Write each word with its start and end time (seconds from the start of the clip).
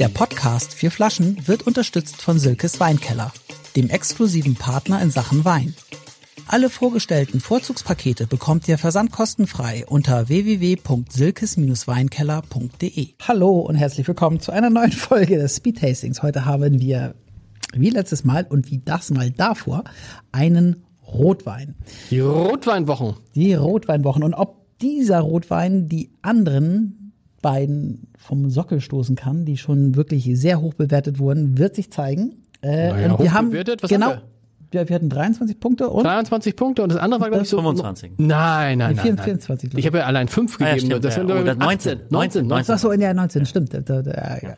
Der 0.00 0.08
Podcast 0.08 0.72
Vier 0.72 0.90
Flaschen 0.90 1.46
wird 1.46 1.66
unterstützt 1.66 2.22
von 2.22 2.38
Silkes 2.38 2.80
Weinkeller, 2.80 3.34
dem 3.76 3.90
exklusiven 3.90 4.54
Partner 4.54 5.02
in 5.02 5.10
Sachen 5.10 5.44
Wein. 5.44 5.74
Alle 6.46 6.70
vorgestellten 6.70 7.38
Vorzugspakete 7.38 8.26
bekommt 8.26 8.66
ihr 8.66 8.78
versandkostenfrei 8.78 9.84
unter 9.86 10.30
www.silkes-weinkeller.de. 10.30 13.08
Hallo 13.28 13.60
und 13.60 13.74
herzlich 13.74 14.08
willkommen 14.08 14.40
zu 14.40 14.52
einer 14.52 14.70
neuen 14.70 14.92
Folge 14.92 15.36
des 15.36 15.56
Speed 15.56 15.80
Tastings. 15.80 16.22
Heute 16.22 16.46
haben 16.46 16.80
wir, 16.80 17.14
wie 17.74 17.90
letztes 17.90 18.24
Mal 18.24 18.46
und 18.48 18.70
wie 18.70 18.80
das 18.82 19.10
Mal 19.10 19.32
davor, 19.32 19.84
einen 20.32 20.82
Rotwein. 21.06 21.74
Die 22.10 22.20
Rotweinwochen. 22.20 23.16
Die 23.34 23.52
Rotweinwochen. 23.52 24.22
Und 24.22 24.32
ob 24.32 24.78
dieser 24.80 25.20
Rotwein 25.20 25.90
die 25.90 26.10
anderen 26.22 26.99
beiden 27.42 28.08
vom 28.18 28.50
Sockel 28.50 28.80
stoßen 28.80 29.16
kann, 29.16 29.44
die 29.44 29.56
schon 29.56 29.96
wirklich 29.96 30.28
sehr 30.34 30.60
hoch 30.60 30.74
bewertet 30.74 31.18
wurden, 31.18 31.58
wird 31.58 31.74
sich 31.74 31.90
zeigen. 31.90 32.42
Äh, 32.62 32.90
naja, 32.90 33.18
wir 33.18 33.32
haben 33.32 33.50
bewertet? 33.50 33.82
Was 33.82 33.90
genau. 33.90 34.10
Haben 34.10 34.20
wir? 34.20 34.30
wir 34.72 34.94
hatten 34.94 35.08
23 35.08 35.58
Punkte 35.58 35.90
und 35.90 36.04
23 36.04 36.54
Punkte 36.54 36.82
und 36.84 36.92
das 36.92 36.98
andere 36.98 37.20
war 37.20 37.28
glaube 37.28 37.42
ich 37.42 37.48
so 37.48 37.56
25. 37.56 38.12
Nein, 38.18 38.78
nein, 38.78 38.94
nein. 38.94 39.18
24, 39.18 39.74
ich 39.76 39.86
habe 39.86 39.98
ja 39.98 40.04
allein 40.04 40.28
5 40.28 40.58
gegeben. 40.58 40.70
Ah, 40.70 40.74
ja, 40.74 40.80
stimmt, 40.80 41.04
das 41.04 41.16
ja. 41.16 41.26
sind 41.26 41.30
oh, 41.32 41.64
19, 41.64 42.00
19, 42.08 42.46
19. 42.46 42.74
Ach 42.74 42.78
so, 42.78 42.92
ja, 42.92 43.12
19, 43.12 43.46
stimmt. 43.46 43.74
Da, 43.74 43.80
da, 43.80 44.02
da, 44.02 44.38
ja. 44.40 44.54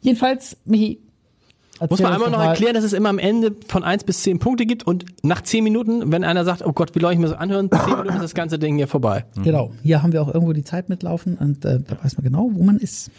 Jedenfalls, 0.00 0.56
Michi, 0.64 1.00
muss 1.80 2.00
man 2.00 2.12
einmal 2.12 2.30
noch 2.30 2.42
erklären, 2.42 2.74
dass 2.74 2.84
es 2.84 2.92
immer 2.92 3.08
am 3.08 3.18
Ende 3.18 3.54
von 3.68 3.82
1 3.82 4.04
bis 4.04 4.22
10 4.22 4.38
Punkte 4.38 4.64
gibt 4.66 4.86
und 4.86 5.04
nach 5.22 5.42
10 5.42 5.64
Minuten, 5.64 6.12
wenn 6.12 6.24
einer 6.24 6.44
sagt, 6.44 6.64
oh 6.64 6.72
Gott, 6.72 6.94
wie 6.94 7.00
soll 7.00 7.12
ich 7.12 7.18
mir 7.18 7.28
so 7.28 7.34
anhören, 7.36 7.70
10 7.70 7.80
Minuten 7.90 8.14
ist 8.14 8.22
das 8.22 8.34
ganze 8.34 8.58
Ding 8.58 8.76
hier 8.76 8.88
vorbei. 8.88 9.24
Mhm. 9.34 9.42
Genau. 9.42 9.72
Hier 9.82 10.02
haben 10.02 10.12
wir 10.12 10.22
auch 10.22 10.32
irgendwo 10.32 10.52
die 10.52 10.64
Zeit 10.64 10.88
mitlaufen 10.88 11.36
und 11.36 11.64
äh, 11.64 11.80
da 11.80 11.96
weiß 12.02 12.16
man 12.16 12.24
genau, 12.24 12.50
wo 12.52 12.62
man 12.62 12.76
ist. 12.78 13.10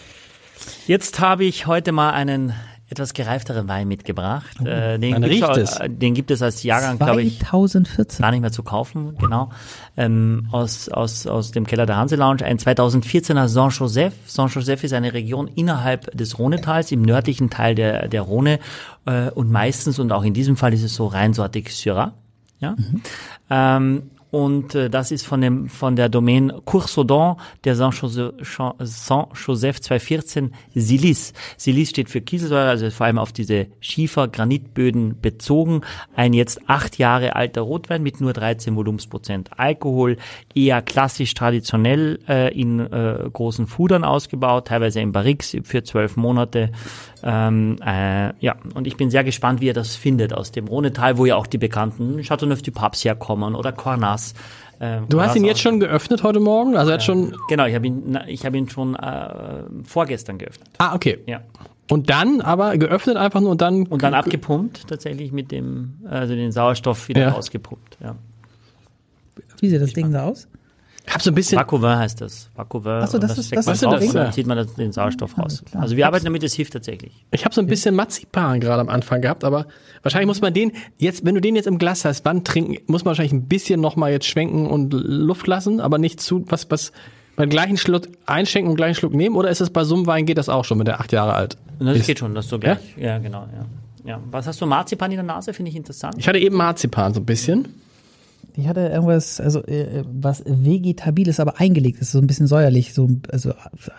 Jetzt 0.87 1.19
habe 1.19 1.43
ich 1.43 1.67
heute 1.67 1.91
mal 1.91 2.11
einen 2.11 2.53
etwas 2.87 3.13
gereifteren 3.13 3.67
Wein 3.67 3.87
mitgebracht. 3.87 4.57
Oh, 4.61 4.65
äh, 4.65 4.99
den, 4.99 5.21
gibt's 5.21 5.43
auch, 5.43 5.87
den 5.87 6.13
gibt 6.13 6.29
es 6.29 6.43
als 6.43 6.61
Jahrgang, 6.61 6.99
glaube 6.99 7.23
ich, 7.23 7.39
2014. 7.39 8.21
gar 8.21 8.31
nicht 8.31 8.41
mehr 8.41 8.51
zu 8.51 8.61
kaufen, 8.61 9.17
genau. 9.17 9.49
Ähm, 9.97 10.47
aus, 10.51 10.89
aus, 10.89 11.25
aus 11.25 11.51
dem 11.51 11.65
Keller 11.65 11.87
der 11.87 11.97
Hanse 11.97 12.15
Lounge, 12.15 12.45
ein 12.45 12.59
2014er 12.59 13.47
Saint-Joseph. 13.47 14.13
Saint-Joseph 14.27 14.83
ist 14.83 14.93
eine 14.93 15.13
Region 15.13 15.47
innerhalb 15.47 16.15
des 16.15 16.37
Rhonetals, 16.37 16.91
im 16.91 17.01
nördlichen 17.01 17.49
Teil 17.49 17.73
der, 17.73 18.07
der 18.07 18.21
Rhone 18.21 18.59
äh, 19.05 19.31
und 19.31 19.51
meistens, 19.51 19.97
und 19.97 20.11
auch 20.11 20.23
in 20.23 20.35
diesem 20.35 20.55
Fall 20.55 20.73
ist 20.73 20.83
es 20.83 20.93
so 20.93 21.07
reinsortig 21.07 21.75
Syrah. 21.75 22.13
Ja? 22.59 22.75
Mhm. 22.77 23.01
Ähm, 23.49 24.03
und 24.35 24.75
äh, 24.75 24.89
das 24.89 25.11
ist 25.11 25.25
von 25.25 25.39
dem 25.39 25.69
von 25.69 25.95
der 25.95 26.09
Domain 26.09 26.51
Coursodon 26.65 27.37
der 27.63 27.77
Saint-Joseph 27.77 28.35
214 29.79 30.53
Silis. 30.73 31.31
Silis 31.55 31.91
steht 31.91 32.09
für 32.09 32.19
Kieselsäure, 32.19 32.67
also 32.67 32.89
vor 32.89 33.05
allem 33.05 33.17
auf 33.17 33.31
diese 33.31 33.67
Schiefer-Granitböden 33.79 35.21
bezogen. 35.21 35.83
Ein 36.17 36.33
jetzt 36.33 36.59
acht 36.67 36.97
Jahre 36.97 37.37
alter 37.37 37.61
Rotwein 37.61 38.03
mit 38.03 38.19
nur 38.19 38.33
13 38.33 38.75
Volumensprozent 38.75 39.57
Alkohol, 39.57 40.17
eher 40.53 40.81
klassisch 40.81 41.33
traditionell 41.33 42.19
äh, 42.27 42.53
in 42.53 42.81
äh, 42.81 43.29
großen 43.31 43.67
Fudern 43.67 44.03
ausgebaut, 44.03 44.67
teilweise 44.67 44.99
in 44.99 45.13
Barriques 45.13 45.55
für 45.63 45.85
zwölf 45.85 46.17
Monate. 46.17 46.71
Ähm, 47.27 47.77
äh, 47.83 48.33
ja, 48.39 48.55
und 48.75 48.85
ich 48.85 48.97
bin 48.97 49.09
sehr 49.09 49.23
gespannt, 49.23 49.59
wie 49.59 49.69
er 49.69 49.73
das 49.73 49.95
findet 49.95 50.31
aus 50.31 50.51
dem 50.51 50.67
Rhonetal, 50.67 51.17
wo 51.17 51.25
ja 51.25 51.35
auch 51.35 51.47
die 51.47 51.57
bekannten 51.57 52.21
Chateauneuf 52.21 52.61
du 52.61 52.71
Pape 52.71 52.95
herkommen 52.97 53.55
oder 53.55 53.71
Cornas. 53.71 54.35
Äh, 54.79 54.99
du 55.09 55.19
hast 55.19 55.35
ihn 55.35 55.43
jetzt 55.43 55.59
schon 55.59 55.79
geöffnet 55.79 56.21
heute 56.21 56.39
Morgen? 56.39 56.77
Also 56.77 56.91
er 56.91 56.95
hat 56.95 57.03
schon. 57.03 57.35
Genau, 57.49 57.65
ich 57.65 57.73
habe 57.73 57.87
ihn, 57.87 58.19
ich 58.27 58.45
habe 58.45 58.57
ihn 58.57 58.69
schon 58.69 58.95
äh, 58.95 59.63
vorgestern 59.83 60.37
geöffnet. 60.37 60.69
Ah, 60.77 60.93
okay. 60.93 61.17
Ja. 61.25 61.41
Und 61.89 62.11
dann 62.11 62.41
aber 62.41 62.77
geöffnet 62.77 63.17
einfach 63.17 63.41
nur 63.41 63.51
und 63.51 63.61
dann. 63.61 63.87
Und 63.87 64.03
dann 64.03 64.13
abgepumpt, 64.13 64.87
tatsächlich 64.87 65.31
mit 65.31 65.51
dem, 65.51 65.95
also 66.07 66.35
den 66.35 66.51
Sauerstoff 66.51 67.07
wieder 67.07 67.21
ja. 67.21 67.29
rausgepumpt, 67.29 67.97
ja. 68.03 68.15
Wie 69.59 69.69
sieht 69.69 69.81
das 69.81 69.93
Ding 69.93 70.11
da 70.11 70.25
aus? 70.25 70.47
Ich 71.07 71.13
hab 71.13 71.21
so 71.21 71.31
ein 71.31 71.35
bisschen. 71.35 71.57
Vakuum 71.59 71.85
heißt 71.85 72.21
das. 72.21 72.49
Vakuum. 72.55 72.87
Achso, 72.87 73.17
das, 73.17 73.35
das 73.35 73.39
ist 73.39 73.55
das, 73.55 73.67
ist 73.67 73.83
drauf, 73.83 73.99
das 73.99 74.11
dann 74.11 74.31
zieht 74.31 74.47
man 74.47 74.67
den 74.77 74.91
Sauerstoff 74.91 75.37
raus. 75.37 75.63
Ja, 75.73 75.79
also 75.79 75.95
wir 75.95 76.07
arbeiten 76.07 76.25
damit, 76.25 76.43
es 76.43 76.53
hilft 76.53 76.73
tatsächlich. 76.73 77.25
Ich 77.31 77.45
habe 77.45 77.53
so 77.53 77.61
ein 77.61 77.67
bisschen 77.67 77.95
Marzipan 77.95 78.59
gerade 78.59 78.81
am 78.81 78.89
Anfang 78.89 79.21
gehabt, 79.21 79.43
aber 79.43 79.67
wahrscheinlich 80.01 80.27
muss 80.27 80.41
man 80.41 80.53
den 80.53 80.71
jetzt, 80.97 81.25
wenn 81.25 81.35
du 81.35 81.41
den 81.41 81.55
jetzt 81.55 81.67
im 81.67 81.77
Glas 81.77 82.05
hast, 82.05 82.25
wann 82.25 82.43
trinken, 82.43 82.77
muss 82.87 83.03
man 83.03 83.11
wahrscheinlich 83.11 83.33
ein 83.33 83.47
bisschen 83.47 83.81
nochmal 83.81 84.11
jetzt 84.11 84.25
schwenken 84.25 84.67
und 84.67 84.93
Luft 84.93 85.47
lassen, 85.47 85.79
aber 85.79 85.97
nicht 85.97 86.19
zu, 86.19 86.43
was, 86.47 86.69
was, 86.71 86.91
beim 87.35 87.49
gleichen 87.49 87.77
Schluck 87.77 88.07
einschenken 88.25 88.71
und 88.71 88.77
gleichen 88.77 88.95
Schluck 88.95 89.13
nehmen, 89.13 89.35
oder 89.35 89.49
ist 89.49 89.61
es 89.61 89.69
bei 89.69 89.83
so 89.83 89.95
einem 89.95 90.07
Wein 90.07 90.25
geht 90.25 90.37
das 90.37 90.49
auch 90.49 90.65
schon 90.65 90.77
mit 90.77 90.87
der 90.87 90.99
acht 90.99 91.11
Jahre 91.11 91.33
alt? 91.33 91.57
Das 91.79 91.97
ist, 91.97 92.07
geht 92.07 92.19
schon, 92.19 92.33
das 92.33 92.47
so 92.47 92.59
gleich. 92.59 92.77
Ja, 92.97 93.07
ja 93.07 93.17
genau, 93.17 93.47
ja. 93.53 93.65
Ja, 94.05 94.19
was 94.29 94.45
hast 94.45 94.61
du 94.61 94.67
Marzipan 94.67 95.11
in 95.11 95.17
der 95.17 95.25
Nase? 95.25 95.51
Finde 95.51 95.71
ich 95.71 95.75
interessant. 95.75 96.15
Ich 96.19 96.27
hatte 96.27 96.37
eben 96.37 96.55
Marzipan 96.55 97.13
so 97.13 97.21
ein 97.21 97.25
bisschen. 97.25 97.67
Die 98.55 98.67
hatte 98.69 98.81
irgendwas, 98.81 99.41
also 99.41 99.63
äh, 99.65 100.03
was 100.05 100.43
Vegetabiles, 100.45 101.39
aber 101.39 101.59
eingelegt 101.59 101.99
ist, 101.99 102.11
so 102.11 102.19
ein 102.19 102.27
bisschen 102.27 102.47
säuerlich, 102.47 102.93
so 102.93 103.09
also 103.31 103.53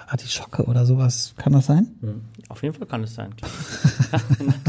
Artischocke 0.09 0.65
oder 0.65 0.87
sowas. 0.87 1.35
Kann 1.37 1.53
das 1.53 1.67
sein? 1.67 1.89
Mhm. 2.01 2.23
Auf 2.49 2.63
jeden 2.63 2.75
Fall 2.75 2.87
kann 2.87 3.03
es 3.03 3.15
sein. 3.15 3.35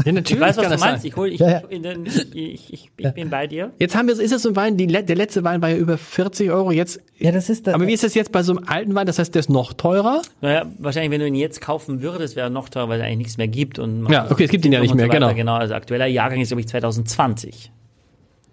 ja, 0.04 0.12
natürlich 0.12 0.32
ich 0.32 0.40
weiß, 0.40 0.56
was 0.56 0.64
kann 0.64 0.72
du 0.72 0.78
meinst. 0.78 1.02
Sein. 1.02 1.08
Ich, 1.08 1.16
hol, 1.16 1.28
ich, 1.28 1.40
ja, 1.40 1.48
ja. 1.48 1.62
ich, 2.04 2.34
ich, 2.34 2.72
ich, 2.72 2.90
ich 2.96 3.12
bin 3.12 3.30
bei 3.30 3.46
dir. 3.46 3.70
Jetzt 3.78 3.96
haben 3.96 4.08
wir, 4.08 4.18
ist 4.18 4.32
das 4.32 4.42
so 4.42 4.50
ein 4.50 4.56
Wein, 4.56 4.76
die, 4.76 4.86
der 4.88 5.16
letzte 5.16 5.44
Wein 5.44 5.62
war 5.62 5.70
ja 5.70 5.76
über 5.76 5.96
40 5.96 6.50
Euro. 6.50 6.70
Jetzt, 6.70 7.00
ja, 7.18 7.32
das 7.32 7.48
ist. 7.48 7.66
Da, 7.66 7.74
aber 7.74 7.86
wie 7.86 7.92
ist 7.92 8.02
das 8.02 8.14
jetzt 8.14 8.32
bei 8.32 8.42
so 8.42 8.56
einem 8.56 8.64
alten 8.66 8.94
Wein? 8.94 9.06
Das 9.06 9.18
heißt, 9.18 9.34
der 9.34 9.40
ist 9.40 9.48
noch 9.48 9.72
teurer? 9.72 10.22
Naja, 10.42 10.66
wahrscheinlich, 10.78 11.12
wenn 11.12 11.20
du 11.20 11.28
ihn 11.28 11.34
jetzt 11.34 11.60
kaufen 11.60 12.02
würdest, 12.02 12.36
wäre 12.36 12.48
er 12.48 12.50
noch 12.50 12.68
teurer, 12.68 12.88
weil 12.88 13.00
er 13.00 13.06
eigentlich 13.06 13.18
nichts 13.18 13.36
mehr 13.38 13.48
gibt. 13.48 13.78
Und 13.78 14.10
ja, 14.10 14.30
okay, 14.30 14.44
es 14.44 14.50
gibt 14.50 14.66
ihn 14.66 14.72
ja 14.72 14.80
nicht 14.80 14.94
mehr, 14.94 15.06
so 15.06 15.12
genau. 15.12 15.32
Genau, 15.32 15.54
also 15.54 15.74
aktueller 15.74 16.06
Jahrgang 16.06 16.40
ist, 16.40 16.48
glaube 16.48 16.60
ich, 16.60 16.68
2020. 16.68 17.70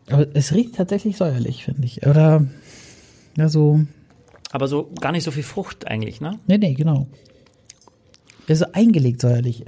Aber 0.10 0.28
es 0.36 0.54
riecht 0.54 0.76
tatsächlich 0.76 1.18
säuerlich, 1.18 1.64
finde 1.64 1.86
ich. 1.86 2.06
Oder 2.06 2.46
ja, 3.38 3.50
so. 3.50 3.82
Aber 4.52 4.68
so 4.68 4.92
gar 5.02 5.12
nicht 5.12 5.24
so 5.24 5.32
viel 5.32 5.44
Frucht 5.44 5.88
eigentlich, 5.88 6.22
ne? 6.22 6.40
Nee, 6.48 6.58
nee, 6.58 6.74
genau. 6.74 7.08
Ja, 8.48 8.56
so 8.56 8.66
eingelegt 8.74 9.22
säuerlich. 9.22 9.66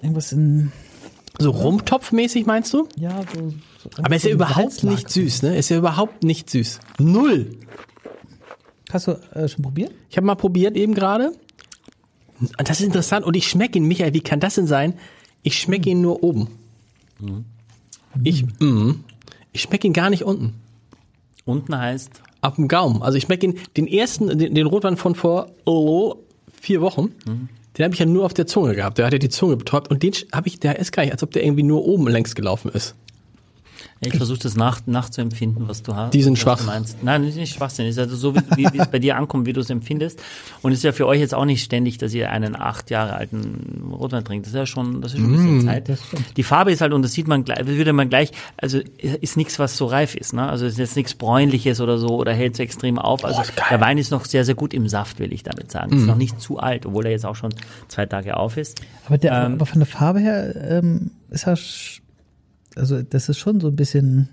Irgendwas 0.00 0.32
in. 0.32 0.72
So 1.38 1.50
rumtopfmäßig 1.50 2.46
meinst 2.46 2.72
du? 2.74 2.88
Ja, 2.96 3.22
so. 3.34 3.50
so 3.82 4.02
Aber 4.02 4.14
ist 4.14 4.24
ja 4.24 4.30
überhaupt 4.30 4.82
nicht 4.84 5.10
süß, 5.10 5.42
ne? 5.42 5.56
Ist 5.56 5.70
ja 5.70 5.78
überhaupt 5.78 6.24
nicht 6.24 6.50
süß. 6.50 6.80
Null. 6.98 7.58
Hast 8.90 9.06
du 9.08 9.12
äh, 9.34 9.48
schon 9.48 9.62
probiert? 9.62 9.92
Ich 10.10 10.16
habe 10.16 10.26
mal 10.26 10.34
probiert 10.34 10.76
eben 10.76 10.94
gerade. 10.94 11.32
Das 12.58 12.80
ist 12.80 12.86
interessant 12.86 13.24
und 13.24 13.34
ich 13.36 13.48
schmecke 13.48 13.78
ihn, 13.78 13.86
Michael, 13.86 14.14
wie 14.14 14.20
kann 14.20 14.40
das 14.40 14.56
denn 14.56 14.66
sein? 14.66 14.94
Ich 15.42 15.58
schmecke 15.58 15.90
ihn 15.90 16.02
nur 16.02 16.22
oben. 16.22 16.48
Mhm. 17.18 17.44
Ich, 18.24 18.44
mh, 18.60 18.96
ich 19.52 19.62
schmecke 19.62 19.86
ihn 19.86 19.92
gar 19.92 20.10
nicht 20.10 20.24
unten. 20.24 20.54
Unten 21.44 21.76
heißt? 21.76 22.22
Ab 22.40 22.56
dem 22.56 22.68
Gaumen. 22.68 23.02
Also 23.02 23.18
ich 23.18 23.24
schmecke 23.24 23.46
ihn, 23.46 23.58
den 23.76 23.86
ersten, 23.86 24.38
den, 24.38 24.54
den 24.54 24.66
Rotwein 24.66 24.96
von 24.96 25.14
vor 25.14 25.50
oh, 25.64 26.16
vier 26.60 26.80
Wochen, 26.80 27.12
mhm. 27.26 27.48
den 27.76 27.84
habe 27.84 27.94
ich 27.94 28.00
ja 28.00 28.06
nur 28.06 28.24
auf 28.24 28.34
der 28.34 28.46
Zunge 28.46 28.74
gehabt. 28.74 28.98
Der 28.98 29.06
hat 29.06 29.12
ja 29.12 29.18
die 29.18 29.28
Zunge 29.28 29.56
betäubt 29.56 29.90
und 29.90 30.02
den 30.02 30.12
habe 30.32 30.48
ich, 30.48 30.58
der 30.58 30.78
ist 30.78 30.92
gar 30.92 31.02
nicht, 31.02 31.12
als 31.12 31.22
ob 31.22 31.32
der 31.32 31.44
irgendwie 31.44 31.62
nur 31.62 31.84
oben 31.84 32.08
längs 32.08 32.34
gelaufen 32.34 32.70
ist. 32.72 32.94
Ich 34.00 34.16
versuche 34.16 34.40
das 34.40 34.56
nach, 34.56 34.80
nachzuempfinden, 34.86 35.68
was 35.68 35.82
du 35.82 35.94
hast. 35.94 36.12
Die 36.12 36.22
sind 36.22 36.38
schwach. 36.38 36.60
Nein, 37.02 37.22
nicht 37.22 37.54
Schwachsinn. 37.54 37.86
Es 37.86 37.96
ist 37.96 37.98
also 37.98 38.16
so, 38.16 38.34
wie, 38.34 38.66
wie, 38.72 38.78
es 38.78 38.88
bei 38.88 38.98
dir 38.98 39.16
ankommt, 39.16 39.46
wie 39.46 39.52
du 39.52 39.60
es 39.60 39.70
empfindest. 39.70 40.20
Und 40.62 40.72
es 40.72 40.78
ist 40.78 40.84
ja 40.84 40.92
für 40.92 41.06
euch 41.06 41.20
jetzt 41.20 41.34
auch 41.34 41.44
nicht 41.44 41.62
ständig, 41.62 41.98
dass 41.98 42.12
ihr 42.12 42.30
einen 42.30 42.56
acht 42.56 42.90
Jahre 42.90 43.14
alten 43.14 43.92
Rotwein 43.92 44.24
trinkt. 44.24 44.46
Das 44.46 44.52
ist 44.52 44.58
ja 44.58 44.66
schon, 44.66 45.00
das 45.00 45.14
ist 45.14 45.20
schon 45.20 45.28
ein 45.28 45.32
bisschen 45.32 45.58
mm, 45.58 45.66
Zeit. 45.66 45.98
Die 46.36 46.42
Farbe 46.42 46.72
ist 46.72 46.80
halt, 46.80 46.92
und 46.92 47.02
das 47.02 47.12
sieht 47.12 47.28
man 47.28 47.44
gleich, 47.44 47.64
würde 47.66 47.92
man 47.92 48.08
gleich, 48.08 48.32
also 48.56 48.80
ist 48.98 49.36
nichts, 49.36 49.58
was 49.58 49.76
so 49.76 49.86
reif 49.86 50.14
ist. 50.14 50.32
Ne? 50.32 50.48
Also 50.48 50.66
es 50.66 50.72
ist 50.72 50.78
jetzt 50.78 50.96
nichts 50.96 51.14
bräunliches 51.14 51.80
oder 51.80 51.98
so 51.98 52.08
oder 52.08 52.32
hält 52.32 52.56
so 52.56 52.62
extrem 52.62 52.98
auf. 52.98 53.24
Also 53.24 53.42
oh, 53.42 53.62
der 53.70 53.80
Wein 53.80 53.98
ist 53.98 54.10
noch 54.10 54.24
sehr, 54.24 54.44
sehr 54.44 54.56
gut 54.56 54.74
im 54.74 54.88
Saft, 54.88 55.20
will 55.20 55.32
ich 55.32 55.44
damit 55.44 55.70
sagen. 55.70 55.94
Mm. 55.94 55.98
Ist 55.98 56.06
noch 56.06 56.16
nicht 56.16 56.40
zu 56.40 56.58
alt, 56.58 56.86
obwohl 56.86 57.06
er 57.06 57.12
jetzt 57.12 57.26
auch 57.26 57.36
schon 57.36 57.54
zwei 57.88 58.06
Tage 58.06 58.36
auf 58.36 58.56
ist. 58.56 58.80
Aber, 59.06 59.18
der, 59.18 59.44
ähm, 59.44 59.54
aber 59.54 59.66
von 59.66 59.78
der 59.78 59.86
Farbe 59.86 60.20
her 60.20 60.54
ähm, 60.56 61.12
ist 61.30 61.46
er 61.46 61.56
also 62.76 63.02
das 63.02 63.28
ist 63.28 63.38
schon 63.38 63.60
so 63.60 63.68
ein 63.68 63.76
bisschen 63.76 64.28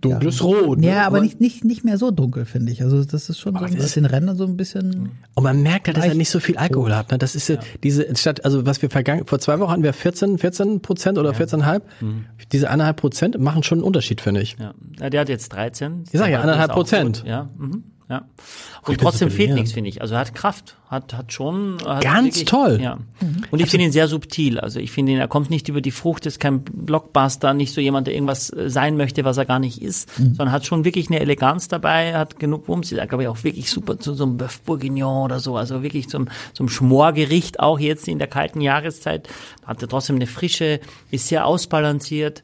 dunkles 0.00 0.40
ja. 0.40 0.46
Rot. 0.46 0.78
Ne? 0.78 0.86
Ja, 0.86 1.06
aber 1.06 1.20
nicht, 1.20 1.40
nicht, 1.40 1.64
nicht 1.64 1.84
mehr 1.84 1.98
so 1.98 2.10
dunkel, 2.10 2.44
finde 2.44 2.72
ich. 2.72 2.82
Also 2.82 3.04
das 3.04 3.28
ist 3.28 3.38
schon 3.38 3.56
so 3.56 3.64
ein 3.64 3.74
bisschen 3.74 4.06
Ränder 4.06 4.34
so 4.34 4.44
ein 4.44 4.56
bisschen. 4.56 5.10
Und 5.34 5.44
man 5.44 5.62
merkt 5.62 5.86
halt, 5.86 5.96
dass 5.96 6.06
er 6.06 6.14
nicht 6.14 6.30
so 6.30 6.40
viel 6.40 6.56
Alkohol 6.56 6.94
hat. 6.94 7.10
Ne? 7.10 7.18
Das 7.18 7.34
ist 7.34 7.48
ja. 7.48 7.58
diese 7.82 8.14
statt, 8.16 8.44
also 8.44 8.66
was 8.66 8.80
wir 8.82 8.90
vergangen, 8.90 9.26
vor 9.26 9.38
zwei 9.38 9.58
Wochen 9.58 9.70
hatten 9.70 9.82
wir 9.82 9.92
14, 9.92 10.38
14 10.38 10.80
Prozent 10.80 11.18
oder 11.18 11.32
ja. 11.32 11.38
14,5. 11.38 11.82
Mhm. 12.00 12.24
Diese 12.52 12.70
anderthalb 12.70 12.96
Prozent 12.96 13.38
machen 13.38 13.62
schon 13.62 13.78
einen 13.78 13.84
Unterschied, 13.84 14.20
finde 14.20 14.40
ich. 14.40 14.56
Ja. 14.58 14.74
ja, 14.98 15.10
der 15.10 15.20
hat 15.20 15.28
jetzt 15.28 15.50
13. 15.50 16.04
Ich 16.10 16.18
sag 16.18 16.30
ja, 16.30 16.40
anderthalb 16.40 16.72
Prozent. 16.72 17.24
Ja. 17.26 17.50
Mhm. 17.56 17.84
Ja. 18.10 18.22
Und 18.86 19.00
trotzdem 19.00 19.30
fehlt 19.30 19.54
nichts, 19.54 19.70
finde 19.70 19.88
ich. 19.88 20.02
Also 20.02 20.14
er 20.14 20.20
hat 20.20 20.34
Kraft, 20.34 20.76
hat, 20.88 21.14
hat 21.14 21.32
schon. 21.32 21.78
Hat 21.86 22.02
Ganz 22.02 22.44
toll. 22.44 22.80
Ja. 22.82 22.98
Und 23.52 23.60
ich 23.60 23.70
finde 23.70 23.86
ihn 23.86 23.92
sehr 23.92 24.08
subtil. 24.08 24.58
Also 24.58 24.80
ich 24.80 24.90
finde 24.90 25.12
ihn, 25.12 25.18
er 25.18 25.28
kommt 25.28 25.48
nicht 25.48 25.68
über 25.68 25.80
die 25.80 25.92
Frucht, 25.92 26.26
ist 26.26 26.40
kein 26.40 26.64
Blockbuster, 26.64 27.54
nicht 27.54 27.72
so 27.72 27.80
jemand, 27.80 28.08
der 28.08 28.14
irgendwas 28.14 28.50
äh, 28.52 28.68
sein 28.68 28.96
möchte, 28.96 29.24
was 29.24 29.36
er 29.36 29.44
gar 29.44 29.60
nicht 29.60 29.80
ist, 29.80 30.10
sondern 30.16 30.50
hat 30.50 30.66
schon 30.66 30.84
wirklich 30.84 31.08
eine 31.08 31.20
Eleganz 31.20 31.68
dabei, 31.68 32.14
hat 32.16 32.40
genug 32.40 32.66
Wumms, 32.66 32.90
ist, 32.90 33.08
glaube 33.08 33.22
ich, 33.22 33.28
auch 33.28 33.44
wirklich 33.44 33.70
super 33.70 34.00
zu 34.00 34.14
so 34.14 34.24
einem 34.24 34.38
Bœuf 34.38 34.58
Bourguignon 34.66 35.26
oder 35.26 35.38
so, 35.38 35.56
also 35.56 35.84
wirklich 35.84 36.08
zum, 36.08 36.26
zum 36.52 36.68
Schmorgericht, 36.68 37.60
auch 37.60 37.78
jetzt 37.78 38.08
in 38.08 38.18
der 38.18 38.26
kalten 38.26 38.60
Jahreszeit, 38.60 39.28
hat 39.64 39.80
er 39.82 39.88
trotzdem 39.88 40.16
eine 40.16 40.26
Frische, 40.26 40.80
ist 41.12 41.28
sehr 41.28 41.46
ausbalanciert. 41.46 42.42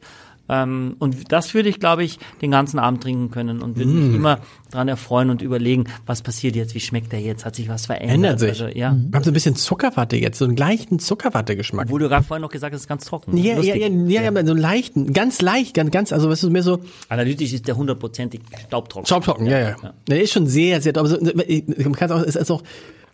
Ähm, 0.49 0.95
und 0.99 1.31
das 1.31 1.53
würde 1.53 1.69
ich, 1.69 1.79
glaube 1.79 2.03
ich, 2.03 2.19
den 2.41 2.51
ganzen 2.51 2.79
Abend 2.79 3.03
trinken 3.03 3.31
können 3.31 3.61
und 3.61 3.77
würde 3.77 3.89
Mm. 3.91 4.07
mich 4.07 4.15
immer 4.15 4.39
dran 4.71 4.87
erfreuen 4.87 5.29
und 5.29 5.41
überlegen, 5.41 5.85
was 6.05 6.21
passiert 6.21 6.55
jetzt, 6.55 6.73
wie 6.75 6.79
schmeckt 6.79 7.11
der 7.11 7.19
jetzt, 7.21 7.43
hat 7.45 7.55
sich 7.55 7.67
was 7.69 7.85
verändert. 7.85 8.15
Ändert 8.15 8.39
sich. 8.39 8.49
Also, 8.49 8.67
ja. 8.67 8.95
Wir 8.95 9.15
haben 9.17 9.23
so 9.23 9.31
ein 9.31 9.33
bisschen 9.33 9.55
Zuckerwatte 9.55 10.15
jetzt, 10.15 10.37
so 10.39 10.45
einen 10.45 10.55
leichten 10.55 10.99
Zuckerwatte-Geschmack. 10.99 11.89
Wo 11.89 11.97
du 11.97 12.07
gerade 12.09 12.23
vorhin 12.23 12.41
noch 12.41 12.49
gesagt 12.51 12.73
hast, 12.73 12.81
ist 12.81 12.87
ganz 12.87 13.05
trocken. 13.05 13.35
Ja, 13.37 13.43
ja, 13.43 13.55
Lustig. 13.57 13.75
ja, 13.81 13.87
ja, 14.21 14.21
ja, 14.21 14.31
so 14.31 14.37
einen 14.53 14.57
leichten, 14.57 15.13
ganz 15.13 15.41
leicht, 15.41 15.73
ganz, 15.73 15.91
ganz, 15.91 16.13
also 16.13 16.29
was 16.29 16.43
ist 16.43 16.49
mehr 16.49 16.63
so 16.63 16.79
Analytisch 17.09 17.53
ist 17.53 17.67
der 17.67 17.75
hundertprozentig 17.77 18.41
staubtrocken. 18.67 19.05
Staubtrocken, 19.05 19.45
ja, 19.47 19.59
ja. 19.59 19.75
Der 20.07 20.21
ist 20.21 20.31
schon 20.33 20.47
sehr, 20.47 20.81
sehr, 20.81 20.95
aber 20.97 21.07
so, 21.07 21.17
man 21.21 21.93
kann 21.93 22.11
auch, 22.11 22.21
es 22.21 22.35
ist 22.35 22.51
auch, 22.51 22.63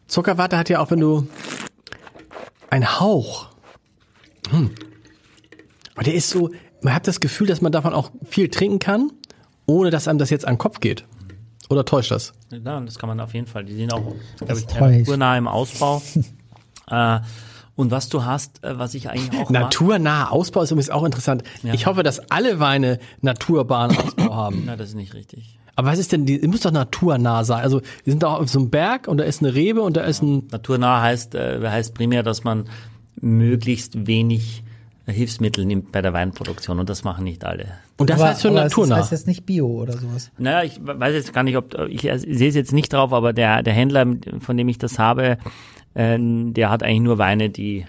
Zuckerwatte 0.08 0.58
hat 0.58 0.70
ja 0.70 0.80
auch, 0.80 0.92
wenn 0.92 1.00
du, 1.00 1.28
ein 2.70 3.00
Hauch. 3.00 3.50
Hm. 4.50 4.72
Aber 5.96 6.04
der 6.04 6.16
ist 6.16 6.30
so, 6.30 6.50
man 6.84 6.94
hat 6.94 7.08
das 7.08 7.20
Gefühl, 7.20 7.48
dass 7.48 7.62
man 7.62 7.72
davon 7.72 7.94
auch 7.94 8.12
viel 8.26 8.50
trinken 8.50 8.80
kann, 8.80 9.12
ohne 9.66 9.90
dass 9.90 10.08
einem 10.08 10.20
das 10.20 10.30
jetzt 10.30 10.46
an 10.46 10.56
den 10.56 10.60
Kopf 10.60 10.80
geht. 10.80 11.06
Oder 11.70 11.86
täuscht 11.86 12.12
das? 12.12 12.34
Ja, 12.52 12.80
das 12.82 13.00
kann 13.00 13.08
man 13.08 13.20
auf 13.20 13.34
jeden 13.34 13.48
Fall. 13.48 13.64
Die 13.64 13.74
sind 13.74 13.94
auch, 13.94 14.14
glaube 14.38 14.60
ich, 14.60 14.68
naturnah 14.68 15.38
im 15.38 15.48
Ausbau. 15.48 16.02
äh, 16.90 17.20
und 17.76 17.90
was 17.90 18.10
du 18.10 18.24
hast, 18.26 18.64
äh, 18.64 18.78
was 18.78 18.94
ich 18.94 19.10
eigentlich 19.10 19.40
auch 19.40 19.50
Naturnaher 19.50 20.32
Ausbau 20.32 20.62
ist 20.62 20.72
übrigens 20.72 20.90
auch 20.90 21.04
interessant. 21.04 21.44
Ich 21.64 21.86
hoffe, 21.88 22.04
dass 22.04 22.32
alle 22.32 22.60
Weine 22.60 23.00
naturbaren 23.22 23.98
Ausbau 23.98 24.36
haben. 24.36 24.64
na, 24.66 24.76
das 24.76 24.90
ist 24.90 24.96
nicht 24.96 25.14
richtig. 25.14 25.58
Aber 25.76 25.90
was 25.90 25.98
ist 25.98 26.12
denn, 26.12 26.28
die, 26.28 26.38
muss 26.48 26.62
doch 26.62 26.72
naturnah 26.72 27.44
sein. 27.44 27.64
Also, 27.64 27.82
wir 28.04 28.14
sind 28.14 28.22
da 28.22 28.36
auf 28.36 28.48
so 28.48 28.60
einem 28.60 28.70
Berg 28.70 29.08
und 29.08 29.18
da 29.18 29.24
ist 29.24 29.42
eine 29.42 29.56
Rebe 29.56 29.82
und 29.82 29.98
da 29.98 30.02
ist 30.02 30.22
ein, 30.22 30.48
Naturnah 30.52 31.02
heißt, 31.02 31.34
äh, 31.34 31.68
heißt 31.68 31.96
primär, 31.96 32.22
dass 32.22 32.44
man 32.44 32.66
möglichst 33.20 34.06
wenig 34.06 34.64
Hilfsmittel 35.06 35.66
nimmt 35.66 35.92
bei 35.92 36.02
der 36.02 36.14
Weinproduktion 36.14 36.80
und 36.80 36.90
das 36.90 37.04
machen 37.04 37.26
nicht 37.26 37.44
alle. 37.44 37.66
und 37.98 38.10
das 38.10 38.20
aber, 38.20 38.30
heißt 38.30 38.42
schon 38.42 38.54
naturnah. 38.54 38.98
heißt 38.98 39.12
jetzt 39.12 39.28
nicht 39.28 39.46
Bio 39.46 39.68
oder 39.68 39.98
sowas. 39.98 40.32
Naja, 40.38 40.64
ich 40.64 40.80
weiß 40.82 41.14
jetzt 41.14 41.34
gar 41.34 41.44
nicht, 41.44 41.58
ob 41.58 41.78
ich 41.90 42.02
sehe 42.02 42.48
es 42.48 42.56
jetzt 42.56 42.72
nicht 42.72 42.94
drauf, 42.94 43.12
aber 43.12 43.34
der, 43.34 43.64
der 43.64 43.74
Händler, 43.74 44.06
von 44.40 44.56
dem 44.56 44.70
ich 44.70 44.78
das 44.78 45.00
habe, 45.00 45.38
äh, 45.94 46.18
der 46.20 46.70
hat 46.70 46.84
eigentlich 46.84 47.02
nur 47.02 47.18
Weine, 47.18 47.50
die 47.50 47.86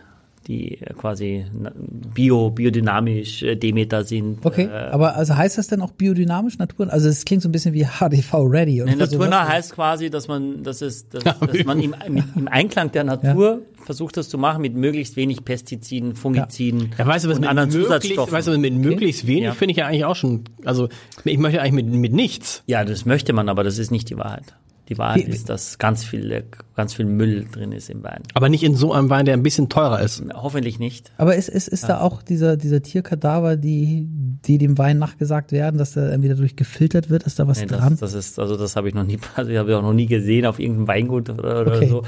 die 0.46 0.78
quasi 0.98 1.46
na- 1.52 1.72
bio, 1.76 2.50
biodynamisch 2.50 3.42
äh, 3.42 3.56
Demeter 3.56 4.04
sind. 4.04 4.44
Okay, 4.44 4.64
Äh, 4.66 4.90
aber 4.90 5.16
also 5.16 5.36
heißt 5.36 5.58
das 5.58 5.68
denn 5.68 5.80
auch 5.80 5.92
biodynamisch 5.92 6.58
Naturen? 6.58 6.90
Also 6.90 7.08
es 7.08 7.24
klingt 7.24 7.42
so 7.42 7.48
ein 7.48 7.52
bisschen 7.52 7.74
wie 7.74 7.84
HDV 8.00 8.34
Ready 8.34 8.82
oder 8.82 8.90
Nee, 8.92 8.96
Naturnah 8.98 9.48
heißt 9.48 9.72
quasi, 9.72 10.10
dass 10.10 10.28
man, 10.28 10.62
dass 10.62 10.82
es, 10.82 11.08
dass, 11.08 11.24
dass 11.24 11.64
man 11.64 11.80
im, 11.80 11.94
im, 12.06 12.48
Einklang 12.48 12.92
der 12.92 13.04
Natur 13.04 13.62
versucht, 13.84 14.16
das 14.16 14.28
zu 14.28 14.38
machen 14.38 14.62
mit 14.62 14.74
möglichst 14.74 15.16
wenig 15.16 15.44
Pestiziden, 15.44 16.14
Fungiziden 16.14 16.90
Ja, 16.98 17.06
weißt 17.06 17.24
du, 17.24 17.28
was 17.30 17.36
und 17.36 17.40
mit 17.42 17.50
anderen 17.50 17.68
möglichst, 17.68 17.86
Zusatzstoffen. 17.90 18.32
weißt 18.32 18.48
du, 18.48 18.58
mit 18.58 18.74
möglichst 18.74 19.26
wenig 19.26 19.44
Ja. 19.44 19.52
finde 19.52 19.72
ich 19.72 19.78
ja 19.78 19.86
eigentlich 19.86 20.04
auch 20.04 20.16
schon, 20.16 20.44
also 20.64 20.88
ich 21.24 21.38
möchte 21.38 21.60
eigentlich 21.60 21.84
mit, 21.84 21.94
mit 21.94 22.12
nichts. 22.12 22.62
ja, 22.66 22.84
das 22.84 23.04
möchte 23.04 23.32
man, 23.32 23.48
aber 23.48 23.64
das 23.64 23.78
ist 23.78 23.90
nicht 23.90 24.08
die 24.10 24.16
Wahrheit. 24.16 24.54
Die 24.90 24.98
Wahrheit 24.98 25.26
Wie- 25.26 25.30
ist, 25.30 25.48
dass 25.48 25.78
ganz 25.78 26.04
viel, 26.04 26.44
ganz 26.76 26.92
viel 26.92 27.06
Müll 27.06 27.46
drin 27.50 27.72
ist 27.72 27.88
im 27.88 28.02
Wein. 28.02 28.20
Aber 28.34 28.50
nicht 28.50 28.62
in 28.62 28.74
so 28.74 28.92
einem 28.92 29.08
Wein, 29.08 29.24
der 29.24 29.32
ein 29.32 29.42
bisschen 29.42 29.70
teurer 29.70 30.00
ist. 30.00 30.22
Hoffentlich 30.34 30.78
nicht. 30.78 31.10
Aber 31.16 31.36
ist, 31.36 31.48
ist, 31.48 31.68
ist 31.68 31.88
da 31.88 32.00
auch 32.02 32.20
dieser, 32.22 32.58
dieser 32.58 32.82
Tierkadaver, 32.82 33.56
die, 33.56 34.06
die 34.44 34.58
dem 34.58 34.76
Wein 34.76 34.98
nachgesagt 34.98 35.52
werden, 35.52 35.78
dass 35.78 35.92
der 35.92 36.10
irgendwie 36.10 36.28
dadurch 36.28 36.54
gefiltert 36.56 37.08
wird? 37.08 37.22
Ist 37.22 37.38
da 37.38 37.48
was 37.48 37.60
Nee, 37.60 37.66
dran? 37.66 37.96
das, 37.98 38.12
das 38.12 38.12
ist, 38.14 38.38
also 38.38 38.58
das 38.58 38.76
habe 38.76 38.88
ich 38.88 38.94
noch 38.94 39.04
nie, 39.04 39.18
also 39.36 39.50
ich 39.50 39.56
habe 39.56 39.70
ich 39.70 39.74
auch 39.76 39.80
noch 39.82 39.94
nie 39.94 40.06
gesehen 40.06 40.44
auf 40.44 40.58
irgendeinem 40.58 40.88
Weingut 40.88 41.30
oder, 41.30 41.62
oder 41.62 41.76
Okay. 41.76 41.88
so. 41.88 42.02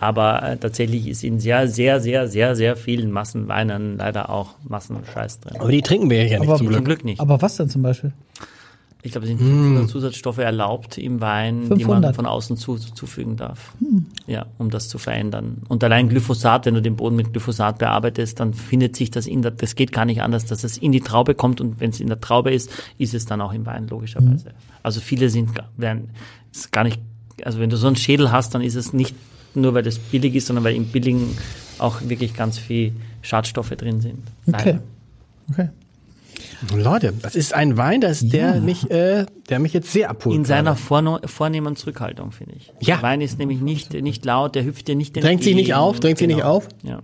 Aber 0.00 0.42
äh, 0.42 0.56
tatsächlich 0.56 1.08
ist 1.08 1.22
in 1.24 1.38
sehr, 1.38 1.68
sehr, 1.68 2.00
sehr, 2.00 2.28
sehr, 2.28 2.56
sehr 2.56 2.76
vielen 2.76 3.10
Massenweinen 3.10 3.98
leider 3.98 4.30
auch 4.30 4.54
Massenscheiß 4.66 5.40
drin. 5.40 5.60
Aber 5.60 5.70
die 5.70 5.82
trinken 5.82 6.08
wir 6.08 6.26
ja 6.26 6.38
nicht 6.38 6.48
Aber- 6.48 6.56
zum 6.56 6.68
Zum 6.68 6.76
Glück. 6.76 6.84
Glück 6.86 7.04
nicht. 7.04 7.20
Aber 7.20 7.42
was 7.42 7.56
denn 7.56 7.68
zum 7.68 7.82
Beispiel? 7.82 8.12
Ich 9.04 9.10
glaube, 9.10 9.26
es 9.26 9.30
sind 9.30 9.40
500 9.40 9.88
Zusatzstoffe 9.88 10.38
erlaubt 10.38 10.96
im 10.96 11.20
Wein, 11.20 11.62
die 11.62 11.84
man 11.84 12.02
500? 12.02 12.14
von 12.14 12.26
außen 12.26 12.56
zu, 12.56 12.76
zufügen 12.76 13.36
darf. 13.36 13.72
Ja, 14.28 14.46
um 14.58 14.70
das 14.70 14.88
zu 14.88 14.98
verändern. 14.98 15.62
Und 15.68 15.82
allein 15.82 16.08
Glyphosat, 16.08 16.66
wenn 16.66 16.74
du 16.74 16.82
den 16.82 16.94
Boden 16.94 17.16
mit 17.16 17.32
Glyphosat 17.32 17.78
bearbeitest, 17.78 18.38
dann 18.38 18.54
findet 18.54 18.94
sich 18.94 19.10
das 19.10 19.26
in 19.26 19.42
der, 19.42 19.50
das 19.50 19.74
geht 19.74 19.90
gar 19.90 20.04
nicht 20.04 20.22
anders, 20.22 20.46
dass 20.46 20.62
es 20.62 20.78
in 20.78 20.92
die 20.92 21.00
Traube 21.00 21.34
kommt 21.34 21.60
und 21.60 21.80
wenn 21.80 21.90
es 21.90 21.98
in 21.98 22.06
der 22.06 22.20
Traube 22.20 22.52
ist, 22.52 22.70
ist 22.96 23.12
es 23.12 23.26
dann 23.26 23.40
auch 23.40 23.52
im 23.52 23.66
Wein, 23.66 23.88
logischerweise. 23.88 24.52
Also 24.84 25.00
viele 25.00 25.30
sind, 25.30 25.50
werden, 25.76 26.10
ist 26.52 26.70
gar 26.70 26.84
nicht, 26.84 27.00
also 27.44 27.58
wenn 27.58 27.70
du 27.70 27.76
so 27.76 27.88
einen 27.88 27.96
Schädel 27.96 28.30
hast, 28.30 28.54
dann 28.54 28.62
ist 28.62 28.76
es 28.76 28.92
nicht 28.92 29.16
nur, 29.54 29.74
weil 29.74 29.82
das 29.82 29.98
billig 29.98 30.36
ist, 30.36 30.46
sondern 30.46 30.64
weil 30.64 30.76
im 30.76 30.86
Billigen 30.86 31.36
auch 31.78 32.02
wirklich 32.02 32.34
ganz 32.34 32.56
viel 32.56 32.92
Schadstoffe 33.20 33.70
drin 33.70 34.00
sind. 34.00 34.22
Okay. 34.46 34.56
Leider. 34.64 34.82
Okay. 35.50 35.68
Leute, 36.74 37.12
das 37.22 37.34
ist 37.34 37.54
ein 37.54 37.76
Wein, 37.76 38.00
das 38.00 38.20
der 38.20 38.60
mich, 38.60 38.90
äh, 38.90 39.26
der 39.48 39.58
mich 39.58 39.72
jetzt 39.72 39.92
sehr 39.92 40.10
abholt. 40.10 40.36
In 40.36 40.44
seiner 40.44 40.76
vorno- 40.76 41.20
vornehmen 41.26 41.76
Zurückhaltung, 41.76 42.30
finde 42.32 42.54
ich. 42.56 42.72
Ja. 42.80 42.96
Der 42.96 43.02
Wein 43.02 43.20
ist 43.20 43.38
nämlich 43.38 43.60
nicht, 43.60 43.92
nicht 43.94 44.24
laut, 44.24 44.54
der 44.54 44.64
hüpft 44.64 44.86
dir 44.88 44.94
nicht 44.94 45.08
entgegen. 45.16 45.26
Drängt 45.26 45.42
sich 45.44 45.54
nicht 45.54 45.74
auf, 45.74 45.98
drängt 46.00 46.18
sich 46.18 46.28
nicht 46.28 46.44
auf? 46.44 46.68
Ja. 46.82 47.00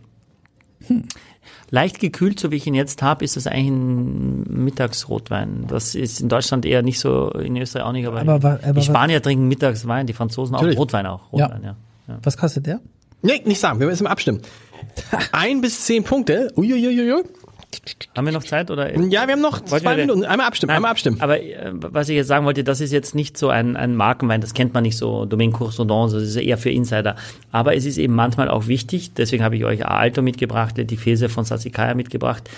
Leicht 1.71 2.01
gekühlt, 2.01 2.41
so 2.41 2.51
wie 2.51 2.57
ich 2.57 2.67
ihn 2.67 2.75
jetzt 2.75 3.03
habe, 3.03 3.25
ist 3.25 3.37
das 3.37 3.47
eigentlich 3.47 3.69
ein 3.69 4.65
Mittagsrotwein. 4.65 5.67
Das 5.69 5.95
ist 5.95 6.21
in 6.21 6.29
Deutschland 6.31 6.65
eher 6.65 6.83
nicht 6.83 6.99
so, 6.99 7.31
in 7.33 7.57
Österreich 7.57 7.85
auch 7.85 7.93
nicht, 7.93 8.07
aber, 8.07 8.21
Aber 8.21 8.33
aber 8.35 8.59
die 8.59 8.77
was- 8.77 8.87
Spanier 8.87 9.23
trinken 9.23 9.49
Mittagswein, 9.49 10.07
die 10.07 10.15
Franzosen 10.15 10.55
auch, 10.55 10.61
Natürlich. 10.61 10.79
Rotwein 10.79 11.07
auch. 11.07 11.31
Ja. 11.33 11.47
Rotwein, 11.47 11.63
ja. 11.65 11.77
Ja. 12.09 12.19
Was 12.23 12.37
kostet 12.39 12.67
der? 12.67 12.81
Nee, 13.21 13.43
nicht 13.45 13.61
sagen, 13.61 13.81
wir 13.81 13.87
müssen 13.87 14.05
mal 14.05 14.11
abstimmen. 14.11 14.41
Ein 15.33 15.61
bis 15.61 15.85
zehn 15.85 16.05
Punkte. 16.05 16.53
Uiuiuiui. 16.57 17.23
Haben 18.17 18.27
wir 18.27 18.33
noch 18.33 18.45
Zeit? 18.45 18.71
Oder? 18.71 18.99
Ja, 18.99 19.27
wir 19.27 19.35
haben 19.35 19.41
noch 19.41 19.61
Wollten 19.71 19.85
zwei 19.85 19.97
Minuten. 19.97 20.25
Einmal 20.25 20.47
abstimmen, 20.47 20.69
Nein, 20.69 20.77
einmal 20.77 20.91
abstimmen. 20.91 21.21
Aber 21.21 21.41
äh, 21.41 21.71
was 21.73 22.09
ich 22.09 22.17
jetzt 22.17 22.27
sagen 22.27 22.47
wollte, 22.47 22.65
das 22.65 22.81
ist 22.81 22.93
jetzt 22.93 23.15
nicht 23.15 23.37
so 23.37 23.51
ein, 23.51 23.77
ein 23.77 23.95
Markenwein, 23.95 24.41
das 24.41 24.55
kennt 24.55 24.75
man 24.75 24.83
nicht 24.83 24.97
so, 24.97 25.27
Domaine 25.27 25.53
Coursaudon, 25.53 26.11
das 26.11 26.23
ist 26.23 26.37
eher 26.37 26.59
für 26.59 26.71
Insider. 26.71 27.17
Aber 27.53 27.77
es 27.77 27.85
ist 27.85 27.99
eben 27.99 28.15
manchmal 28.15 28.49
auch 28.49 28.67
wichtig, 28.67 29.13
deswegen 29.15 29.45
habe 29.45 29.57
ich 29.57 29.65
euch 29.65 29.87
Alto 29.87 30.23
mitgebracht, 30.23 30.75
die 30.79 30.97
Fese 30.97 31.29
von 31.29 31.45
Sassicaia 31.45 31.95
mitgebracht. 31.95 32.49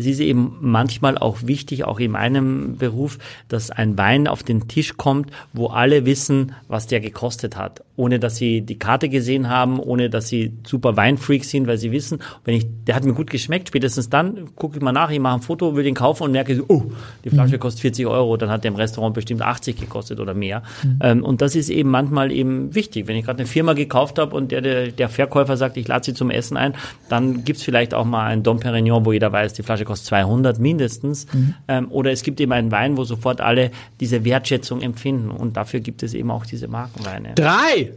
Es 0.00 0.06
ist 0.06 0.20
eben 0.20 0.56
manchmal 0.62 1.18
auch 1.18 1.42
wichtig, 1.42 1.84
auch 1.84 2.00
in 2.00 2.12
meinem 2.12 2.78
Beruf, 2.78 3.18
dass 3.48 3.70
ein 3.70 3.98
Wein 3.98 4.28
auf 4.28 4.42
den 4.42 4.66
Tisch 4.66 4.96
kommt, 4.96 5.30
wo 5.52 5.66
alle 5.66 6.06
wissen, 6.06 6.54
was 6.68 6.86
der 6.86 7.00
gekostet 7.00 7.56
hat. 7.58 7.84
Ohne 7.96 8.18
dass 8.18 8.36
sie 8.36 8.62
die 8.62 8.78
Karte 8.78 9.10
gesehen 9.10 9.50
haben, 9.50 9.78
ohne 9.78 10.08
dass 10.08 10.28
sie 10.28 10.54
super 10.66 10.96
Weinfreaks 10.96 11.50
sind, 11.50 11.66
weil 11.66 11.76
sie 11.76 11.92
wissen, 11.92 12.20
wenn 12.46 12.54
ich, 12.54 12.66
der 12.86 12.94
hat 12.94 13.04
mir 13.04 13.12
gut 13.12 13.28
geschmeckt, 13.28 13.68
spätestens 13.68 14.08
dann 14.08 14.48
gucke 14.60 14.76
ich 14.76 14.82
mal 14.82 14.92
nach, 14.92 15.10
ich 15.10 15.18
mache 15.18 15.36
ein 15.36 15.40
Foto, 15.42 15.74
will 15.74 15.82
den 15.82 15.94
kaufen 15.94 16.24
und 16.24 16.32
merke 16.32 16.54
so, 16.54 16.64
oh, 16.68 16.84
die 17.24 17.30
Flasche 17.30 17.58
kostet 17.58 17.80
40 17.80 18.06
Euro, 18.06 18.36
dann 18.36 18.50
hat 18.50 18.62
der 18.62 18.70
im 18.70 18.76
Restaurant 18.76 19.14
bestimmt 19.14 19.42
80 19.42 19.74
gekostet 19.76 20.20
oder 20.20 20.34
mehr. 20.34 20.62
Ähm, 21.00 21.24
und 21.24 21.40
das 21.40 21.56
ist 21.56 21.70
eben 21.70 21.90
manchmal 21.90 22.30
eben 22.30 22.74
wichtig. 22.74 23.08
Wenn 23.08 23.16
ich 23.16 23.24
gerade 23.24 23.38
eine 23.38 23.48
Firma 23.48 23.72
gekauft 23.72 24.18
habe 24.18 24.36
und 24.36 24.52
der, 24.52 24.60
der, 24.60 24.88
der 24.92 25.08
Verkäufer 25.08 25.56
sagt, 25.56 25.76
ich 25.76 25.88
lade 25.88 26.04
sie 26.04 26.14
zum 26.14 26.30
Essen 26.30 26.56
ein, 26.56 26.74
dann 27.08 27.44
gibt's 27.44 27.62
vielleicht 27.62 27.94
auch 27.94 28.04
mal 28.04 28.26
einen 28.26 28.42
Dom 28.42 28.60
Perignon, 28.60 29.04
wo 29.04 29.12
jeder 29.12 29.32
weiß, 29.32 29.54
die 29.54 29.62
Flasche 29.62 29.84
kostet 29.84 30.08
200 30.08 30.58
mindestens. 30.58 31.26
Ähm, 31.66 31.90
oder 31.90 32.12
es 32.12 32.22
gibt 32.22 32.38
eben 32.40 32.52
einen 32.52 32.70
Wein, 32.70 32.96
wo 32.98 33.04
sofort 33.04 33.40
alle 33.40 33.70
diese 33.98 34.24
Wertschätzung 34.24 34.82
empfinden. 34.82 35.30
Und 35.30 35.56
dafür 35.56 35.80
gibt 35.80 36.02
es 36.02 36.12
eben 36.12 36.30
auch 36.30 36.44
diese 36.44 36.68
Markenweine. 36.68 37.34
Drei, 37.34 37.92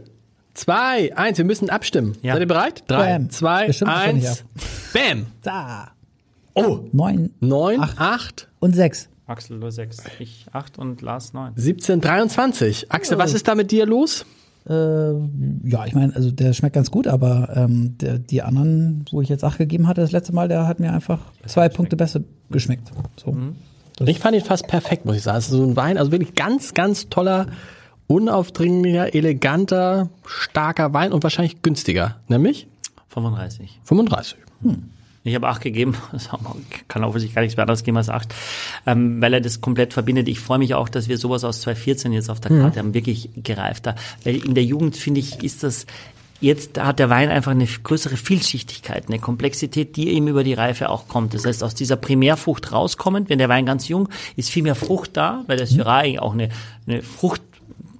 zwei, 0.54 1.14
eins. 1.14 1.36
Wir 1.36 1.44
müssen 1.44 1.68
abstimmen. 1.68 2.16
Ja. 2.22 2.32
Seid 2.32 2.42
ihr 2.42 2.48
bereit? 2.48 2.84
Drei, 2.86 3.18
Bam. 3.18 3.30
zwei, 3.30 3.70
eins. 3.84 4.44
Bam. 4.94 5.26
Da. 5.42 5.93
Oh, 6.54 6.80
Neun 6.92 7.30
neun, 7.40 7.80
Acht. 7.80 8.00
acht, 8.00 8.48
und 8.60 8.74
sechs. 8.74 9.08
Axel 9.26 9.56
nur 9.58 9.72
6, 9.72 9.98
ich 10.18 10.46
8 10.52 10.78
und 10.78 11.00
Lars 11.00 11.32
9. 11.32 11.54
17, 11.56 12.00
23. 12.02 12.92
Axel, 12.92 13.16
Oh. 13.16 13.18
was 13.20 13.32
ist 13.32 13.48
da 13.48 13.54
mit 13.54 13.70
dir 13.70 13.86
los? 13.86 14.26
Äh, 14.68 14.72
ja, 14.72 15.86
ich 15.86 15.94
meine, 15.94 16.14
also 16.14 16.30
der 16.30 16.52
schmeckt 16.52 16.74
ganz 16.74 16.90
gut, 16.90 17.06
aber 17.06 17.48
ähm, 17.56 17.96
der, 17.98 18.18
die 18.18 18.42
anderen, 18.42 19.04
wo 19.10 19.22
ich 19.22 19.28
jetzt 19.30 19.42
acht 19.42 19.56
gegeben 19.58 19.88
hatte 19.88 20.02
das 20.02 20.12
letzte 20.12 20.34
Mal, 20.34 20.48
der 20.48 20.66
hat 20.66 20.78
mir 20.78 20.92
einfach 20.92 21.20
zwei 21.46 21.68
Punkte 21.70 21.96
besser 21.96 22.20
geschmeckt. 22.50 22.90
So. 23.16 23.32
Mhm. 23.32 23.56
Ich 24.06 24.18
fand 24.20 24.36
ihn 24.36 24.42
fast 24.42 24.66
perfekt, 24.66 25.06
muss 25.06 25.16
ich 25.16 25.22
sagen. 25.22 25.38
Es 25.38 25.46
ist 25.46 25.52
so 25.52 25.62
ein 25.64 25.74
Wein, 25.76 25.96
also 25.98 26.12
wirklich 26.12 26.34
ganz, 26.34 26.74
ganz 26.74 27.08
toller, 27.08 27.46
unaufdringlicher, 28.08 29.14
eleganter, 29.14 30.10
starker 30.26 30.92
Wein 30.92 31.12
und 31.12 31.22
wahrscheinlich 31.22 31.62
günstiger. 31.62 32.16
Nämlich 32.28 32.66
35. 33.08 33.80
35. 33.84 34.36
Ich 35.24 35.34
habe 35.34 35.48
acht 35.48 35.62
gegeben. 35.62 35.96
Das 36.12 36.28
kann 36.88 37.02
offensichtlich 37.02 37.34
gar 37.34 37.42
nichts 37.42 37.56
mehr 37.56 37.64
anderes 37.64 37.82
geben 37.82 37.96
als 37.96 38.08
acht, 38.08 38.34
ähm, 38.86 39.20
weil 39.20 39.34
er 39.34 39.40
das 39.40 39.60
komplett 39.60 39.92
verbindet. 39.92 40.28
Ich 40.28 40.38
freue 40.38 40.58
mich 40.58 40.74
auch, 40.74 40.88
dass 40.88 41.08
wir 41.08 41.18
sowas 41.18 41.44
aus 41.44 41.62
2014 41.62 42.12
jetzt 42.12 42.30
auf 42.30 42.40
der 42.40 42.52
mhm. 42.52 42.60
Karte 42.60 42.78
mhm. 42.78 42.86
haben, 42.86 42.94
wirklich 42.94 43.30
gereifter. 43.36 43.96
Weil 44.22 44.36
in 44.36 44.54
der 44.54 44.64
Jugend, 44.64 44.96
finde 44.96 45.20
ich, 45.20 45.42
ist 45.42 45.62
das 45.62 45.86
Jetzt 46.40 46.78
hat 46.78 46.98
der 46.98 47.08
Wein 47.08 47.30
einfach 47.30 47.52
eine 47.52 47.64
größere 47.64 48.18
Vielschichtigkeit, 48.18 49.04
eine 49.08 49.18
Komplexität, 49.18 49.96
die 49.96 50.10
eben 50.10 50.28
über 50.28 50.44
die 50.44 50.52
Reife 50.52 50.90
auch 50.90 51.08
kommt. 51.08 51.32
Das 51.32 51.46
heißt, 51.46 51.64
aus 51.64 51.74
dieser 51.74 51.96
Primärfrucht 51.96 52.70
rauskommend, 52.70 53.30
wenn 53.30 53.38
der 53.38 53.48
Wein 53.48 53.64
ganz 53.64 53.88
jung 53.88 54.10
ist, 54.36 54.50
viel 54.50 54.62
mehr 54.62 54.74
Frucht 54.74 55.16
da, 55.16 55.44
weil 55.46 55.56
der 55.56 55.66
Syrah 55.66 56.02
auch 56.18 56.34
eine, 56.34 56.50
eine 56.86 57.02
Frucht 57.02 57.40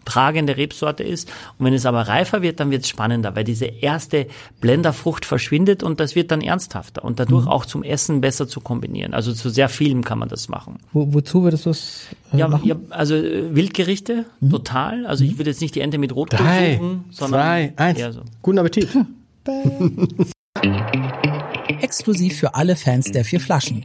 tragende 0.04 0.56
Rebsorte 0.56 1.02
ist. 1.02 1.30
Und 1.58 1.66
wenn 1.66 1.75
es 1.75 1.87
aber 1.87 2.02
reifer 2.02 2.42
wird, 2.42 2.61
dann 2.61 2.70
wird 2.70 2.82
es 2.82 2.88
spannender, 2.88 3.34
weil 3.37 3.44
diese 3.44 3.66
erste 3.66 4.26
Blenderfrucht 4.61 5.25
verschwindet 5.25 5.82
und 5.82 6.00
das 6.00 6.14
wird 6.14 6.30
dann 6.30 6.40
ernsthafter 6.40 7.04
und 7.04 7.20
dadurch 7.20 7.44
mhm. 7.44 7.50
auch 7.50 7.66
zum 7.66 7.82
Essen 7.82 8.20
besser 8.20 8.49
zu 8.49 8.61
kombinieren. 8.61 9.14
Also 9.14 9.32
zu 9.32 9.50
sehr 9.50 9.68
vielem 9.68 10.04
kann 10.04 10.18
man 10.18 10.28
das 10.28 10.49
machen. 10.49 10.78
Wo, 10.92 11.12
wozu 11.12 11.42
würdest 11.42 11.66
du 11.66 11.70
es 11.70 12.06
äh, 12.32 12.38
ja, 12.38 12.49
machen? 12.49 12.66
Ja, 12.66 12.76
also 12.90 13.14
äh, 13.14 13.54
Wildgerichte, 13.54 14.25
mhm. 14.40 14.50
total. 14.50 15.06
Also 15.06 15.25
ich 15.25 15.38
würde 15.38 15.50
jetzt 15.50 15.61
nicht 15.61 15.75
die 15.75 15.80
Ente 15.80 15.99
mit 15.99 16.14
Rotkohl 16.14 16.46
Drei, 16.46 16.76
suchen, 16.76 17.04
sondern 17.11 17.40
zwei, 17.40 17.73
eins. 17.76 17.99
eher 17.99 18.12
so. 18.12 18.20
Guten 18.42 18.58
Appetit. 18.58 18.88
Exklusiv 21.80 22.38
für 22.38 22.54
alle 22.54 22.76
Fans 22.76 23.11
der 23.12 23.25
vier 23.25 23.40
Flaschen. 23.40 23.84